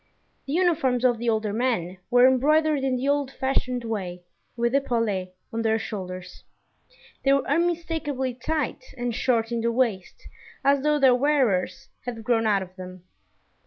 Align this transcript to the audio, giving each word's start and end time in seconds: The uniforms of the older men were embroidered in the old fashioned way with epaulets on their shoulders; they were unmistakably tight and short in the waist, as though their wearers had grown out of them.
The 0.47 0.53
uniforms 0.53 1.05
of 1.05 1.19
the 1.19 1.29
older 1.29 1.53
men 1.53 1.99
were 2.09 2.27
embroidered 2.27 2.79
in 2.83 2.95
the 2.95 3.07
old 3.07 3.29
fashioned 3.31 3.83
way 3.83 4.23
with 4.57 4.73
epaulets 4.73 5.31
on 5.53 5.61
their 5.61 5.77
shoulders; 5.77 6.43
they 7.23 7.31
were 7.33 7.47
unmistakably 7.47 8.33
tight 8.33 8.83
and 8.97 9.13
short 9.13 9.51
in 9.51 9.61
the 9.61 9.71
waist, 9.71 10.23
as 10.63 10.81
though 10.81 10.97
their 10.97 11.13
wearers 11.13 11.87
had 12.05 12.23
grown 12.23 12.47
out 12.47 12.63
of 12.63 12.75
them. 12.77 13.03